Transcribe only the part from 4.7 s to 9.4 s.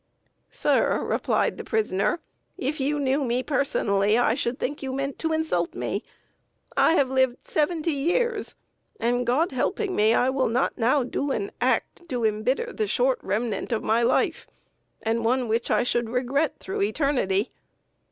you meant to insult me. I have lived seventy years, and,